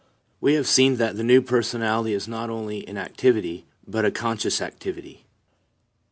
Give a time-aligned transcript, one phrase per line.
[0.39, 4.35] We have seen that the new personality is not only an activity, but a con
[4.37, 5.27] scious activity.